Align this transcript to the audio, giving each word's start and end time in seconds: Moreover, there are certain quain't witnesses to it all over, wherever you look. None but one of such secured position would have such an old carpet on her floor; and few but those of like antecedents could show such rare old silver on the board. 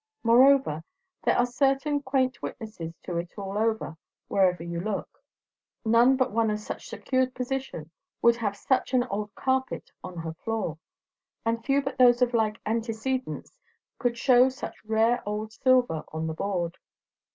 Moreover, 0.23 0.83
there 1.21 1.37
are 1.37 1.45
certain 1.45 2.01
quain't 2.01 2.41
witnesses 2.41 2.91
to 3.03 3.17
it 3.17 3.35
all 3.37 3.55
over, 3.55 3.97
wherever 4.29 4.63
you 4.63 4.79
look. 4.81 5.21
None 5.85 6.17
but 6.17 6.31
one 6.31 6.49
of 6.49 6.59
such 6.59 6.89
secured 6.89 7.35
position 7.35 7.91
would 8.19 8.37
have 8.37 8.57
such 8.57 8.95
an 8.95 9.03
old 9.11 9.35
carpet 9.35 9.91
on 10.03 10.17
her 10.17 10.33
floor; 10.43 10.79
and 11.45 11.63
few 11.63 11.83
but 11.83 11.99
those 11.99 12.23
of 12.23 12.33
like 12.33 12.59
antecedents 12.65 13.59
could 13.99 14.17
show 14.17 14.49
such 14.49 14.83
rare 14.85 15.21
old 15.23 15.53
silver 15.53 16.03
on 16.11 16.25
the 16.25 16.33
board. 16.33 16.79